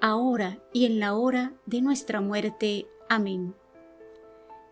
ahora 0.00 0.62
y 0.72 0.86
en 0.86 1.00
la 1.00 1.14
hora 1.14 1.54
de 1.66 1.80
nuestra 1.80 2.20
muerte. 2.20 2.86
Amén. 3.08 3.54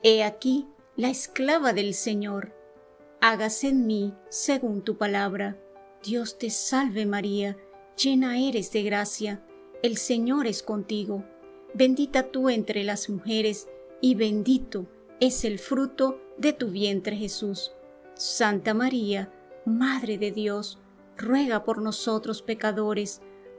He 0.02 0.22
aquí 0.22 0.66
la 0.96 1.08
esclava 1.08 1.72
del 1.72 1.94
Señor. 1.94 2.52
Hágase 3.20 3.68
en 3.68 3.86
mí 3.86 4.14
según 4.28 4.82
tu 4.82 4.96
palabra. 4.96 5.58
Dios 6.04 6.38
te 6.38 6.50
salve 6.50 7.06
María, 7.06 7.56
llena 7.96 8.38
eres 8.38 8.70
de 8.72 8.82
gracia, 8.82 9.42
el 9.82 9.96
Señor 9.96 10.46
es 10.46 10.62
contigo. 10.62 11.24
Bendita 11.72 12.24
tú 12.30 12.50
entre 12.50 12.84
las 12.84 13.08
mujeres, 13.08 13.68
y 14.00 14.14
bendito 14.14 14.86
es 15.20 15.44
el 15.44 15.58
fruto 15.58 16.20
de 16.36 16.52
tu 16.52 16.68
vientre 16.68 17.16
Jesús. 17.16 17.72
Santa 18.14 18.74
María, 18.74 19.32
Madre 19.64 20.18
de 20.18 20.30
Dios, 20.30 20.78
ruega 21.16 21.64
por 21.64 21.80
nosotros 21.80 22.42
pecadores, 22.42 23.22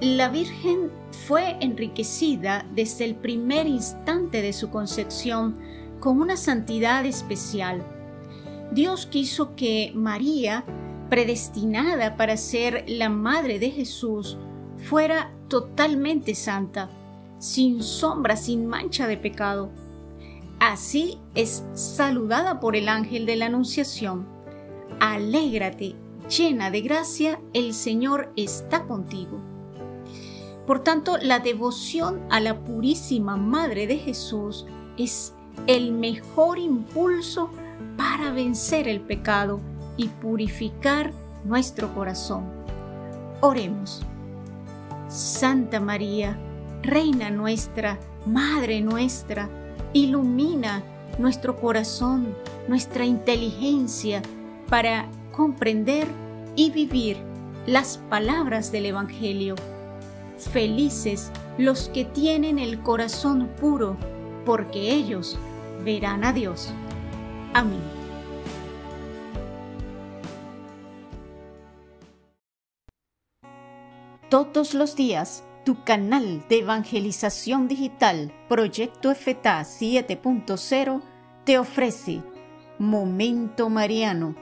la 0.00 0.28
Virgen 0.28 0.90
fue 1.26 1.56
enriquecida 1.60 2.66
desde 2.74 3.04
el 3.04 3.14
primer 3.14 3.66
instante 3.66 4.42
de 4.42 4.52
su 4.52 4.70
concepción 4.70 5.56
con 6.00 6.20
una 6.20 6.36
santidad 6.36 7.06
especial. 7.06 7.82
Dios 8.72 9.06
quiso 9.06 9.54
que 9.54 9.92
María, 9.94 10.64
predestinada 11.08 12.16
para 12.16 12.36
ser 12.36 12.84
la 12.88 13.08
madre 13.08 13.58
de 13.58 13.70
Jesús, 13.70 14.36
fuera 14.76 15.32
totalmente 15.48 16.34
santa, 16.34 16.90
sin 17.38 17.82
sombra, 17.82 18.36
sin 18.36 18.66
mancha 18.66 19.06
de 19.06 19.16
pecado. 19.16 19.70
Así 20.58 21.18
es 21.34 21.64
saludada 21.74 22.58
por 22.58 22.74
el 22.74 22.88
ángel 22.88 23.26
de 23.26 23.36
la 23.36 23.46
Anunciación. 23.46 24.26
Alégrate, 24.98 25.94
llena 26.28 26.70
de 26.70 26.80
gracia, 26.80 27.40
el 27.52 27.74
Señor 27.74 28.32
está 28.36 28.86
contigo. 28.86 29.53
Por 30.66 30.80
tanto, 30.80 31.18
la 31.18 31.40
devoción 31.40 32.20
a 32.30 32.40
la 32.40 32.58
Purísima 32.58 33.36
Madre 33.36 33.86
de 33.86 33.98
Jesús 33.98 34.66
es 34.96 35.34
el 35.66 35.92
mejor 35.92 36.58
impulso 36.58 37.50
para 37.96 38.32
vencer 38.32 38.88
el 38.88 39.00
pecado 39.00 39.60
y 39.96 40.08
purificar 40.08 41.12
nuestro 41.44 41.94
corazón. 41.94 42.44
Oremos. 43.40 44.02
Santa 45.08 45.80
María, 45.80 46.36
Reina 46.82 47.30
nuestra, 47.30 47.98
Madre 48.26 48.80
nuestra, 48.80 49.48
ilumina 49.92 50.82
nuestro 51.18 51.56
corazón, 51.56 52.34
nuestra 52.68 53.04
inteligencia 53.04 54.22
para 54.68 55.06
comprender 55.30 56.08
y 56.56 56.70
vivir 56.70 57.18
las 57.66 57.98
palabras 58.08 58.72
del 58.72 58.86
Evangelio 58.86 59.54
Felices 60.48 61.30
los 61.58 61.88
que 61.88 62.04
tienen 62.04 62.58
el 62.58 62.82
corazón 62.82 63.48
puro, 63.60 63.96
porque 64.44 64.92
ellos 64.92 65.38
verán 65.84 66.24
a 66.24 66.32
Dios. 66.32 66.72
Amén. 67.52 67.82
Todos 74.28 74.74
los 74.74 74.96
días, 74.96 75.44
tu 75.64 75.84
canal 75.84 76.44
de 76.48 76.58
evangelización 76.58 77.68
digital, 77.68 78.32
Proyecto 78.48 79.14
FTA 79.14 79.62
7.0, 79.62 81.02
te 81.44 81.58
ofrece 81.58 82.22
Momento 82.78 83.68
Mariano. 83.68 84.34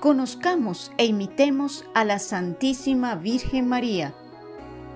Conozcamos 0.00 0.90
e 0.98 1.04
imitemos 1.04 1.84
a 1.94 2.04
la 2.04 2.18
Santísima 2.18 3.14
Virgen 3.14 3.68
María 3.68 4.12